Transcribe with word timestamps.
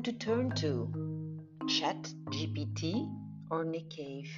to 0.00 0.12
turn 0.12 0.50
to? 0.50 0.92
Chat 1.66 2.12
GPT 2.30 3.08
or 3.50 3.64
Nick 3.64 3.90
Cave? 3.90 4.30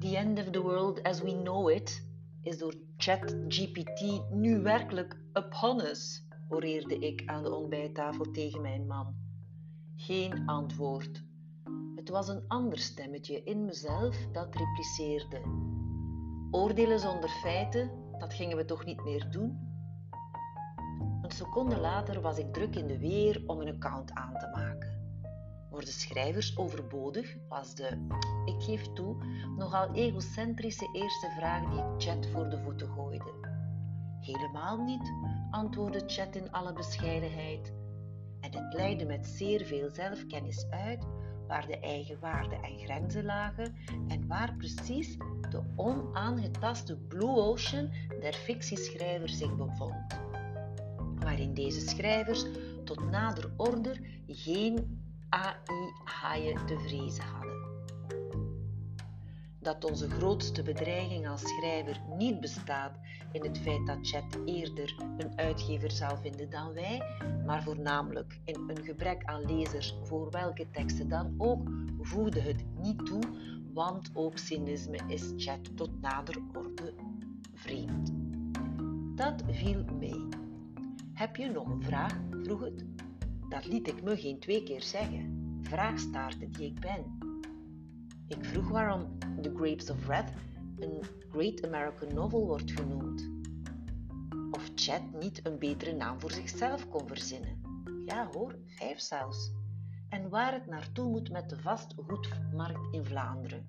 The 0.00 0.16
end 0.16 0.38
of 0.38 0.52
the 0.52 0.60
world 0.60 1.00
as 1.04 1.22
we 1.22 1.32
know 1.32 1.68
it 1.68 2.00
is 2.44 2.58
door 2.58 2.74
ChatGPT 2.98 4.30
nu 4.30 4.62
werkelijk 4.62 5.16
upon 5.32 5.80
us, 5.80 6.26
oreerde 6.48 6.98
ik 6.98 7.22
aan 7.26 7.42
de 7.42 7.54
ontbijttafel 7.54 8.30
tegen 8.30 8.62
mijn 8.62 8.86
man. 8.86 9.14
Geen 9.96 10.46
antwoord. 10.46 11.24
Het 11.94 12.08
was 12.08 12.28
een 12.28 12.44
ander 12.48 12.78
stemmetje 12.78 13.42
in 13.42 13.64
mezelf 13.64 14.16
dat 14.32 14.54
repliceerde. 14.54 15.40
Oordelen 16.50 17.00
zonder 17.00 17.28
feiten, 17.28 17.90
dat 18.18 18.34
gingen 18.34 18.56
we 18.56 18.64
toch 18.64 18.84
niet 18.84 19.04
meer 19.04 19.30
doen? 19.30 19.69
Een 21.30 21.36
seconde 21.36 21.78
later 21.78 22.20
was 22.20 22.38
ik 22.38 22.52
druk 22.52 22.76
in 22.76 22.86
de 22.86 22.98
weer 22.98 23.42
om 23.46 23.60
een 23.60 23.74
account 23.74 24.12
aan 24.12 24.38
te 24.38 24.50
maken. 24.54 24.98
Voor 25.70 25.80
de 25.80 25.90
schrijvers 25.90 26.56
overbodig 26.56 27.36
was 27.48 27.74
de, 27.74 28.06
ik 28.44 28.62
geef 28.62 28.92
toe, 28.92 29.16
nogal 29.56 29.94
egocentrische 29.94 30.88
eerste 30.92 31.30
vraag 31.36 31.70
die 31.70 31.78
ik 31.78 31.84
Chat 31.98 32.26
voor 32.32 32.48
de 32.48 32.58
voeten 32.58 32.88
gooide. 32.88 33.32
Helemaal 34.20 34.84
niet, 34.84 35.12
antwoordde 35.50 36.02
Chat 36.06 36.36
in 36.36 36.52
alle 36.52 36.72
bescheidenheid. 36.72 37.72
En 38.40 38.54
het 38.54 38.74
leidde 38.74 39.04
met 39.04 39.26
zeer 39.26 39.64
veel 39.64 39.90
zelfkennis 39.90 40.66
uit 40.70 41.06
waar 41.48 41.66
de 41.66 41.80
eigen 41.80 42.20
waarden 42.20 42.62
en 42.62 42.78
grenzen 42.78 43.24
lagen 43.24 43.76
en 44.08 44.26
waar 44.26 44.54
precies 44.56 45.16
de 45.50 45.62
onaangetaste 45.76 46.96
blue 46.96 47.36
ocean 47.36 47.90
der 48.20 48.34
fictieschrijver 48.34 49.28
zich 49.28 49.56
bevond. 49.56 50.28
Waarin 51.20 51.54
deze 51.54 51.80
schrijvers 51.80 52.44
tot 52.84 53.10
nader 53.10 53.50
order 53.56 54.00
geen 54.26 55.00
AI-haaien 55.28 56.66
te 56.66 56.78
vrezen 56.78 57.24
hadden. 57.24 57.40
Dat 59.62 59.84
onze 59.84 60.10
grootste 60.10 60.62
bedreiging 60.62 61.28
als 61.28 61.40
schrijver 61.40 62.00
niet 62.18 62.40
bestaat 62.40 62.98
in 63.32 63.42
het 63.42 63.58
feit 63.58 63.86
dat 63.86 63.98
Chat 64.02 64.38
eerder 64.44 64.94
een 65.18 65.38
uitgever 65.38 65.90
zal 65.90 66.16
vinden 66.16 66.50
dan 66.50 66.72
wij, 66.72 67.02
maar 67.46 67.62
voornamelijk 67.62 68.40
in 68.44 68.64
een 68.66 68.84
gebrek 68.84 69.24
aan 69.24 69.44
lezers 69.44 69.96
voor 70.02 70.30
welke 70.30 70.70
teksten 70.70 71.08
dan 71.08 71.34
ook, 71.38 71.68
voegde 72.00 72.40
het 72.40 72.64
niet 72.80 73.06
toe, 73.06 73.22
want 73.72 74.10
ook 74.14 74.38
cynisme 74.38 74.98
is 75.06 75.32
Chat 75.36 75.76
tot 75.76 76.00
nader 76.00 76.42
orde 76.52 76.94
vreemd. 77.54 78.12
Dat 79.14 79.42
viel 79.50 79.84
mee. 79.98 80.39
Heb 81.20 81.36
je 81.36 81.50
nog 81.50 81.68
een 81.68 81.82
vraag? 81.82 82.20
vroeg 82.42 82.60
het. 82.60 82.84
Dat 83.48 83.66
liet 83.66 83.88
ik 83.88 84.02
me 84.02 84.16
geen 84.16 84.38
twee 84.38 84.62
keer 84.62 84.82
zeggen. 84.82 85.58
Vraagstaarten 85.62 86.52
die 86.52 86.66
ik 86.66 86.80
ben. 86.80 87.18
Ik 88.28 88.44
vroeg 88.44 88.68
waarom 88.68 89.18
The 89.18 89.52
Grapes 89.54 89.90
of 89.90 90.06
Wrath 90.06 90.32
een 90.78 91.02
Great 91.30 91.66
American 91.66 92.14
Novel 92.14 92.46
wordt 92.46 92.70
genoemd. 92.70 93.30
Of 94.50 94.70
Chat 94.74 95.02
niet 95.20 95.46
een 95.46 95.58
betere 95.58 95.92
naam 95.92 96.20
voor 96.20 96.30
zichzelf 96.30 96.88
kon 96.88 97.06
verzinnen. 97.06 97.60
Ja 98.06 98.28
hoor, 98.32 98.58
vijf 98.66 99.00
zelfs. 99.00 99.52
En 100.08 100.28
waar 100.28 100.52
het 100.52 100.66
naartoe 100.66 101.10
moet 101.10 101.30
met 101.30 101.48
de 101.48 101.58
vastgoedmarkt 101.58 102.94
in 102.94 103.04
Vlaanderen. 103.04 103.68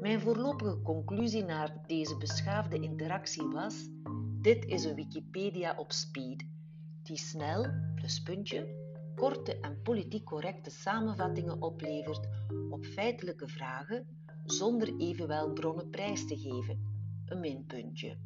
Mijn 0.00 0.20
voorlopige 0.20 0.82
conclusie 0.82 1.44
naar 1.44 1.82
deze 1.86 2.16
beschaafde 2.16 2.80
interactie 2.80 3.48
was: 3.48 3.88
dit 4.40 4.64
is 4.64 4.84
een 4.84 4.94
Wikipedia 4.94 5.74
op 5.76 5.92
speed 5.92 6.44
die 7.02 7.16
snel, 7.16 7.66
pluspuntje, 7.94 8.68
korte 9.14 9.60
en 9.60 9.82
politiek 9.82 10.24
correcte 10.24 10.70
samenvattingen 10.70 11.62
oplevert 11.62 12.28
op 12.70 12.84
feitelijke 12.84 13.48
vragen 13.48 14.06
zonder 14.44 14.96
evenwel 14.98 15.52
bronnen 15.52 15.90
prijs 15.90 16.26
te 16.26 16.36
geven, 16.36 16.78
een 17.26 17.40
minpuntje. 17.40 18.16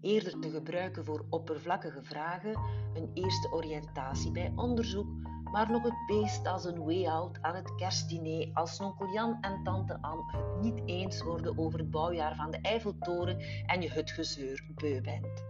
Eerder 0.00 0.38
te 0.40 0.50
gebruiken 0.50 1.04
voor 1.04 1.26
oppervlakkige 1.28 2.02
vragen, 2.02 2.60
een 2.94 3.10
eerste 3.14 3.52
oriëntatie 3.52 4.32
bij 4.32 4.52
onderzoek, 4.56 5.08
maar 5.50 5.70
nog 5.70 5.82
het 5.82 6.06
beest 6.06 6.46
als 6.46 6.64
een 6.64 6.84
way 6.84 7.06
out 7.06 7.42
aan 7.42 7.54
het 7.54 7.74
kerstdiner 7.74 8.50
als 8.52 8.80
onkel 8.80 9.06
Jan 9.06 9.38
en 9.40 9.62
tante 9.62 10.02
Anne 10.02 10.24
het 10.26 10.62
niet 10.62 10.82
eens 10.86 11.22
worden 11.22 11.58
over 11.58 11.78
het 11.78 11.90
bouwjaar 11.90 12.34
van 12.34 12.50
de 12.50 12.58
Eiffeltoren 12.60 13.38
en 13.66 13.82
je 13.82 13.90
het 13.90 14.10
gezeur 14.10 14.64
beu 14.74 15.00
bent. 15.00 15.44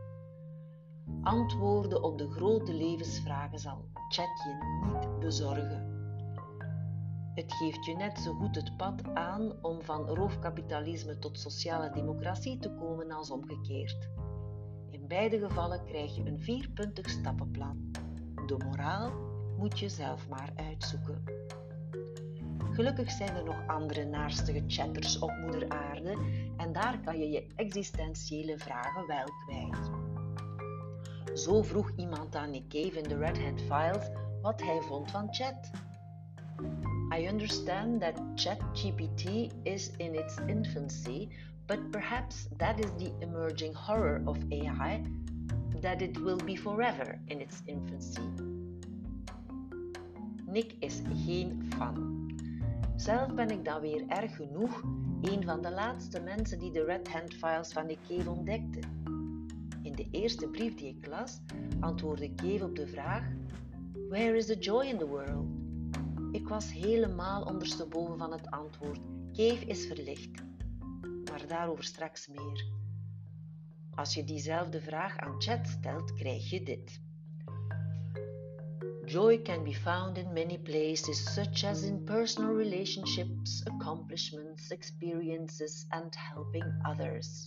Antwoorden 1.23 2.03
op 2.03 2.19
de 2.19 2.31
grote 2.31 2.75
levensvragen 2.75 3.59
zal 3.59 3.85
chat 4.09 4.43
je 4.45 4.59
niet 4.87 5.19
bezorgen. 5.19 5.99
Het 7.35 7.53
geeft 7.53 7.85
je 7.85 7.97
net 7.97 8.19
zo 8.19 8.33
goed 8.33 8.55
het 8.55 8.77
pad 8.77 9.15
aan 9.15 9.53
om 9.63 9.83
van 9.83 10.09
roofkapitalisme 10.09 11.19
tot 11.19 11.39
sociale 11.39 11.91
democratie 11.91 12.59
te 12.59 12.71
komen 12.71 13.11
als 13.11 13.31
omgekeerd. 13.31 14.09
In 14.91 15.07
beide 15.07 15.39
gevallen 15.39 15.85
krijg 15.85 16.17
je 16.17 16.27
een 16.27 16.41
vierpuntig 16.41 17.11
stappenplan. 17.11 17.91
De 18.47 18.57
moraal 18.65 19.30
moet 19.61 19.79
je 19.79 19.89
zelf 19.89 20.29
maar 20.29 20.53
uitzoeken. 20.55 21.23
Gelukkig 22.73 23.11
zijn 23.11 23.37
er 23.37 23.45
nog 23.45 23.67
andere 23.67 24.05
naarstige 24.05 24.65
chatters 24.67 25.19
op 25.19 25.31
moeder 25.31 25.69
aarde 25.69 26.19
en 26.57 26.73
daar 26.73 27.01
kan 27.01 27.19
je 27.19 27.31
je 27.31 27.47
existentiële 27.57 28.59
vragen 28.59 29.07
wel 29.07 29.27
kwijt. 29.47 29.91
Zo 31.39 31.63
vroeg 31.63 31.93
iemand 31.97 32.37
aan 32.37 32.51
Nick 32.51 32.69
Cave 32.69 32.99
in 32.99 33.09
de 33.09 33.17
Red 33.17 33.43
Hand 33.43 33.61
Files 33.61 34.11
wat 34.43 34.63
hij 34.63 34.81
vond 34.81 35.11
van 35.11 35.35
chat. 35.35 35.71
I 37.19 37.27
understand 37.29 38.01
that 38.01 38.23
ChatGPT 38.35 39.53
is 39.63 39.91
in 39.97 40.15
its 40.15 40.37
infancy, 40.47 41.29
but 41.67 41.91
perhaps 41.91 42.49
that 42.57 42.79
is 42.79 42.91
the 42.97 43.13
emerging 43.19 43.75
horror 43.77 44.23
of 44.25 44.37
AI 44.51 45.03
that 45.81 46.01
it 46.01 46.19
will 46.19 46.45
be 46.45 46.57
forever 46.57 47.19
in 47.25 47.41
its 47.41 47.63
infancy. 47.65 48.59
Nick 50.51 50.75
is 50.79 51.03
geen 51.25 51.71
fan. 51.77 52.29
Zelf 52.97 53.35
ben 53.35 53.51
ik 53.51 53.65
dan 53.65 53.81
weer 53.81 54.05
erg 54.09 54.37
genoeg 54.37 54.83
een 55.21 55.45
van 55.45 55.63
de 55.63 55.71
laatste 55.71 56.21
mensen 56.21 56.59
die 56.59 56.73
de 56.73 56.85
Red 56.85 57.09
Hand 57.09 57.35
Files 57.35 57.73
van 57.73 57.87
Nick 57.87 57.99
Cave 58.09 58.31
ontdekte. 58.31 58.81
In 59.83 59.93
de 59.93 60.09
eerste 60.11 60.49
brief 60.49 60.75
die 60.75 60.97
ik 60.97 61.07
las, 61.07 61.41
antwoordde 61.81 62.35
Cave 62.35 62.65
op 62.65 62.77
de 62.77 62.87
vraag: 62.87 63.25
Where 64.09 64.37
is 64.37 64.47
the 64.47 64.59
joy 64.59 64.87
in 64.87 64.99
the 64.99 65.07
world? 65.07 65.47
Ik 66.33 66.49
was 66.49 66.73
helemaal 66.73 67.43
ondersteboven 67.43 68.19
van 68.19 68.33
het 68.33 68.51
antwoord. 68.51 69.01
Cave 69.33 69.65
is 69.67 69.87
verlicht. 69.87 70.43
Maar 71.25 71.47
daarover 71.47 71.85
straks 71.85 72.29
meer. 72.29 72.65
Als 73.95 74.15
je 74.15 74.25
diezelfde 74.25 74.81
vraag 74.81 75.17
aan 75.17 75.41
chat 75.43 75.69
stelt, 75.69 76.15
krijg 76.15 76.51
je 76.51 76.63
dit. 76.63 77.01
Joy 79.11 79.39
can 79.39 79.65
be 79.65 79.73
found 79.73 80.19
in 80.19 80.33
many 80.33 80.57
places, 80.57 81.19
such 81.35 81.65
as 81.65 81.83
in 81.83 82.07
personal 82.07 82.53
relationships, 82.53 83.61
accomplishments, 83.67 84.71
experiences, 84.71 85.85
and 85.91 86.15
helping 86.15 86.63
others. 86.85 87.45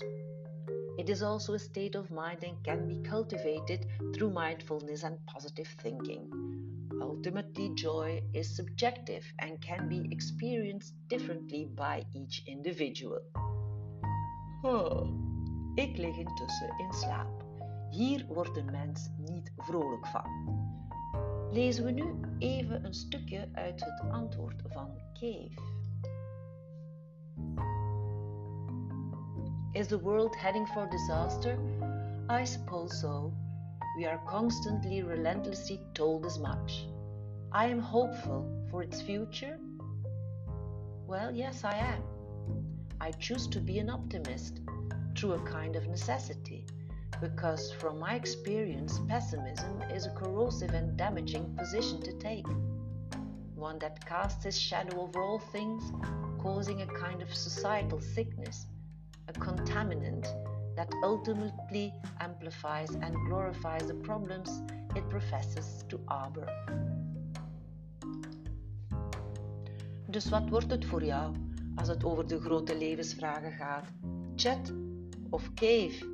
It 0.97 1.09
is 1.09 1.23
also 1.23 1.53
a 1.53 1.59
state 1.59 1.95
of 1.95 2.11
mind 2.11 2.43
and 2.43 2.61
can 2.65 2.85
be 2.85 3.01
cultivated 3.09 3.87
through 4.13 4.31
mindfulness 4.31 5.03
and 5.03 5.25
positive 5.25 5.73
thinking. 5.79 6.29
Ultimately, 7.01 7.69
joy 7.75 8.21
is 8.33 8.53
subjective 8.53 9.23
and 9.39 9.61
can 9.61 9.87
be 9.87 10.09
experienced 10.11 10.95
differently 11.07 11.69
by 11.73 12.03
each 12.13 12.43
individual. 12.45 13.21
Oh, 14.65 15.07
ik 15.75 15.97
lig 15.97 16.17
intussen 16.17 16.73
in 16.79 16.93
slaap. 16.93 17.45
Hier 17.89 18.25
wordt 18.27 18.57
een 18.57 18.71
mens 18.71 19.09
niet 19.17 19.51
vrolijk 19.57 20.07
van. 20.07 20.62
Lezen 21.53 21.85
we 21.85 21.91
nu 21.91 22.03
even 22.37 22.85
een 22.85 22.93
stukje 22.93 23.49
uit 23.51 23.83
het 23.85 24.11
antwoord 24.11 24.61
van 24.67 24.89
Cave. 25.13 25.51
Is 29.71 29.87
the 29.87 30.01
world 30.01 30.35
heading 30.39 30.67
for 30.67 30.89
disaster? 30.89 31.57
I 32.41 32.45
suppose 32.45 32.95
so. 32.95 33.33
We 33.97 34.09
are 34.09 34.19
constantly, 34.25 35.03
relentlessly 35.03 35.79
told 35.91 36.25
as 36.25 36.39
much. 36.39 36.87
I 37.51 37.71
am 37.71 37.79
hopeful 37.79 38.65
for 38.69 38.83
its 38.83 39.01
future. 39.01 39.59
Well, 41.07 41.35
yes, 41.35 41.63
I 41.63 41.77
am. 41.77 42.03
I 42.99 43.11
choose 43.11 43.47
to 43.49 43.59
be 43.59 43.79
an 43.79 43.89
optimist 43.89 44.61
through 45.15 45.33
a 45.33 45.51
kind 45.51 45.75
of 45.75 45.87
necessity, 45.87 46.65
because 47.23 47.71
from 47.71 47.99
my 47.99 48.15
experience, 48.15 48.99
pessimism 49.07 49.81
is 49.93 50.05
a 50.05 50.09
corrosive 50.09 50.71
and 50.71 50.97
damaging 50.97 51.55
position 51.57 52.01
to 52.01 52.11
take. 52.19 52.45
One 53.55 53.79
that 53.79 54.05
casts 54.05 54.45
its 54.45 54.57
shadow 54.57 55.03
over 55.03 55.21
all 55.21 55.39
things, 55.39 55.83
causing 56.41 56.81
a 56.81 56.85
kind 56.85 57.21
of 57.21 57.33
societal 57.33 58.01
sickness 58.01 58.67
a 59.29 59.33
contaminant 59.33 60.27
that 60.75 60.91
ultimately 61.01 61.93
amplifies 62.19 62.89
and 62.89 63.15
glorifies 63.29 63.87
the 63.87 63.93
problems 63.93 64.61
it 64.93 65.09
professes 65.09 65.85
to 65.87 65.97
harbor. 66.05 66.47
Dus 70.09 70.29
wat 70.29 70.49
wordt 70.49 70.71
het 70.71 70.85
voor 70.85 71.03
jou 71.03 71.35
als 71.75 71.87
het 71.87 72.03
over 72.03 72.27
de 72.27 72.39
grote 72.39 72.77
levensvragen 72.77 73.51
gaat? 73.51 73.85
Chat 74.35 74.73
of 75.29 75.53
cave? 75.53 76.12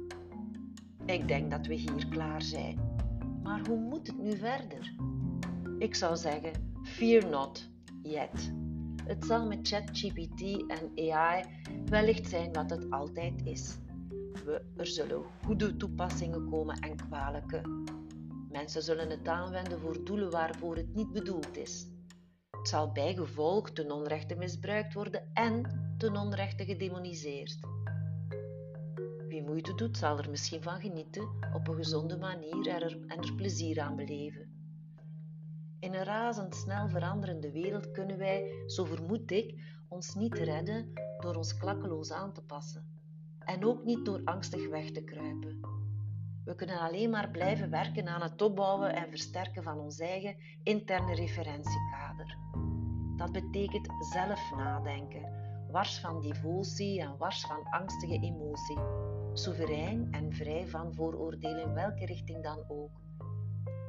Ik 1.09 1.27
denk 1.27 1.51
dat 1.51 1.65
we 1.65 1.73
hier 1.73 2.07
klaar 2.09 2.41
zijn. 2.41 2.79
Maar 3.43 3.67
hoe 3.67 3.77
moet 3.77 4.07
het 4.07 4.17
nu 4.17 4.37
verder? 4.37 4.95
Ik 5.77 5.95
zou 5.95 6.15
zeggen, 6.17 6.51
fear 6.83 7.29
not 7.29 7.69
yet. 8.01 8.53
Het 9.05 9.25
zal 9.25 9.47
met 9.47 9.67
ChatGPT 9.67 10.41
en 10.67 11.11
AI 11.11 11.43
wellicht 11.85 12.29
zijn 12.29 12.53
wat 12.53 12.69
het 12.69 12.89
altijd 12.89 13.41
is. 13.43 13.77
We, 14.45 14.61
er 14.77 14.87
zullen 14.87 15.23
goede 15.43 15.77
toepassingen 15.77 16.49
komen 16.49 16.79
en 16.79 16.95
kwalijke. 16.95 17.61
Mensen 18.49 18.83
zullen 18.83 19.09
het 19.09 19.27
aanwenden 19.27 19.79
voor 19.79 20.03
doelen 20.03 20.31
waarvoor 20.31 20.75
het 20.75 20.95
niet 20.95 21.11
bedoeld 21.11 21.57
is. 21.57 21.87
Het 22.49 22.67
zal 22.67 22.91
bijgevolg 22.91 23.71
ten 23.71 23.91
onrechte 23.91 24.35
misbruikt 24.35 24.93
worden 24.93 25.29
en 25.33 25.61
ten 25.97 26.17
onrechte 26.17 26.65
gedemoniseerd. 26.65 27.59
Wie 29.39 29.47
moeite 29.47 29.75
doet, 29.75 29.97
zal 29.97 30.17
er 30.17 30.29
misschien 30.29 30.61
van 30.61 30.79
genieten 30.79 31.29
op 31.53 31.67
een 31.67 31.75
gezonde 31.75 32.17
manier 32.17 32.67
en 32.67 32.81
er, 32.81 32.97
en 33.07 33.17
er 33.17 33.33
plezier 33.33 33.79
aan 33.79 33.95
beleven. 33.95 34.49
In 35.79 35.93
een 35.93 36.03
razendsnel 36.03 36.89
veranderende 36.89 37.51
wereld 37.51 37.91
kunnen 37.91 38.17
wij, 38.17 38.63
zo 38.67 38.85
vermoed 38.85 39.31
ik, 39.31 39.61
ons 39.87 40.15
niet 40.15 40.33
redden 40.33 40.93
door 41.19 41.35
ons 41.35 41.57
klakkeloos 41.57 42.11
aan 42.11 42.33
te 42.33 42.41
passen. 42.41 42.83
En 43.39 43.65
ook 43.65 43.83
niet 43.83 44.05
door 44.05 44.21
angstig 44.23 44.69
weg 44.69 44.91
te 44.91 45.03
kruipen. 45.03 45.59
We 46.45 46.55
kunnen 46.55 46.79
alleen 46.79 47.09
maar 47.09 47.29
blijven 47.31 47.69
werken 47.69 48.07
aan 48.07 48.21
het 48.21 48.41
opbouwen 48.41 48.95
en 48.95 49.09
versterken 49.09 49.63
van 49.63 49.79
ons 49.79 49.99
eigen 49.99 50.35
interne 50.63 51.15
referentiekader. 51.15 52.37
Dat 53.17 53.31
betekent 53.31 53.87
zelf 53.99 54.51
nadenken, 54.55 55.48
wars 55.71 55.99
van 55.99 56.21
devotie 56.21 57.01
en 57.01 57.17
wars 57.17 57.41
van 57.41 57.63
angstige 57.69 58.19
emotie, 58.19 58.79
soeverein 59.33 60.07
en 60.11 60.33
vrij 60.33 60.67
van 60.67 60.93
vooroordelen 60.93 61.63
in 61.63 61.73
welke 61.73 62.05
richting 62.05 62.43
dan 62.43 62.63
ook. 62.67 62.91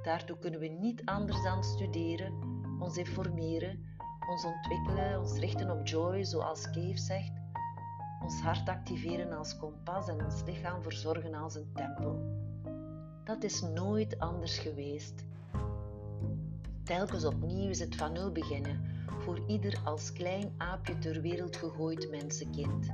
Daartoe 0.03 0.38
kunnen 0.38 0.61
we 0.61 0.67
niet 0.67 1.05
anders 1.05 1.43
dan 1.43 1.65
studeren, 1.65 2.32
ons 2.79 2.97
informeren, 2.97 3.85
ons 4.31 4.44
ontwikkelen, 4.44 5.19
ons 5.21 5.38
richten 5.38 5.71
op 5.71 5.87
joy, 5.87 6.25
zoals 6.25 6.65
Cave 6.65 6.99
zegt, 6.99 7.32
ons 8.23 8.41
hart 8.41 8.69
activeren 8.69 9.32
als 9.32 9.56
kompas 9.56 10.09
en 10.09 10.25
ons 10.25 10.43
lichaam 10.43 10.82
verzorgen 10.82 11.35
als 11.35 11.55
een 11.55 11.73
tempel. 11.75 12.38
Dat 13.25 13.43
is 13.43 13.61
nooit 13.61 14.19
anders 14.19 14.59
geweest. 14.59 15.25
Telkens 16.85 17.25
opnieuw 17.25 17.69
is 17.69 17.81
het 17.81 17.97
van 17.97 18.12
nul 18.12 18.32
beginnen, 18.32 19.00
voor 19.19 19.41
ieder 19.47 19.81
als 19.85 20.12
klein 20.12 20.55
aapje 20.57 20.99
ter 20.99 21.21
wereld 21.21 21.57
gegooid 21.57 22.11
mensenkind. 22.11 22.89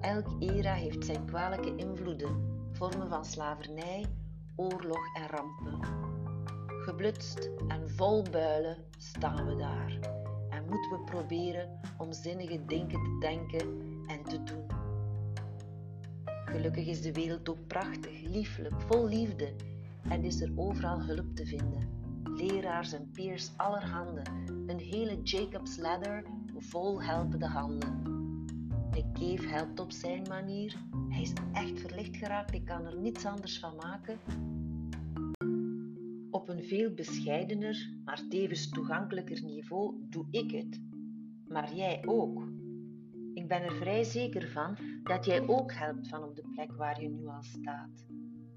Elk 0.00 0.26
era 0.38 0.72
heeft 0.72 1.04
zijn 1.04 1.24
kwalijke 1.24 1.76
invloeden, 1.76 2.58
vormen 2.72 3.08
van 3.08 3.24
slavernij, 3.24 4.06
oorlog 4.56 5.14
en 5.14 5.26
rampen. 5.28 5.78
Geblutst 6.68 7.50
en 7.68 7.90
vol 7.90 8.22
builen 8.30 8.76
staan 8.98 9.46
we 9.46 9.56
daar 9.56 9.98
en 10.50 10.64
moeten 10.68 10.90
we 10.90 11.02
proberen 11.04 11.80
om 11.98 12.12
zinnige 12.12 12.64
dingen 12.64 13.04
te 13.04 13.16
denken 13.20 13.68
en 14.06 14.22
te 14.22 14.42
doen. 14.42 14.66
Gelukkig 16.44 16.86
is 16.86 17.02
de 17.02 17.12
wereld 17.12 17.48
ook 17.48 17.66
prachtig, 17.66 18.20
lieflijk, 18.20 18.74
vol 18.80 19.08
liefde 19.08 19.54
en 20.08 20.24
is 20.24 20.40
er 20.40 20.52
overal 20.56 21.02
hulp 21.02 21.36
te 21.36 21.46
vinden. 21.46 21.95
Leraars 22.36 22.92
en 22.92 23.10
peers 23.12 23.52
allerhande, 23.56 24.22
een 24.66 24.78
hele 24.78 25.22
Jacob's 25.22 25.76
ladder 25.76 26.24
vol 26.56 27.02
helpende 27.02 27.46
handen. 27.46 28.02
Nick 28.90 29.12
Cave 29.12 29.48
helpt 29.48 29.80
op 29.80 29.92
zijn 29.92 30.22
manier. 30.28 30.76
Hij 31.08 31.22
is 31.22 31.32
echt 31.52 31.80
verlicht 31.80 32.16
geraakt, 32.16 32.54
ik 32.54 32.64
kan 32.64 32.86
er 32.86 32.96
niets 32.96 33.24
anders 33.24 33.58
van 33.58 33.76
maken. 33.76 34.18
Op 36.30 36.48
een 36.48 36.62
veel 36.64 36.94
bescheidener, 36.94 37.92
maar 38.04 38.26
tevens 38.28 38.68
toegankelijker 38.68 39.42
niveau 39.42 39.94
doe 40.10 40.26
ik 40.30 40.50
het. 40.50 40.80
Maar 41.48 41.74
jij 41.74 42.02
ook. 42.06 42.48
Ik 43.34 43.48
ben 43.48 43.62
er 43.62 43.76
vrij 43.76 44.04
zeker 44.04 44.48
van 44.48 44.76
dat 45.02 45.24
jij 45.24 45.48
ook 45.48 45.72
helpt 45.72 46.08
van 46.08 46.22
op 46.22 46.36
de 46.36 46.44
plek 46.54 46.72
waar 46.72 47.02
je 47.02 47.08
nu 47.08 47.26
al 47.26 47.42
staat. 47.42 48.06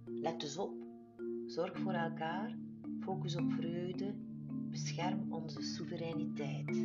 Let 0.06 0.40
dus 0.40 0.58
op. 0.58 0.74
Zorg 1.46 1.80
voor 1.80 1.94
elkaar. 1.94 2.58
Focus 3.00 3.36
op 3.36 3.52
vreugde. 3.52 4.14
Bescherm 4.72 5.34
onze 5.34 5.62
soevereiniteit. 5.62 6.78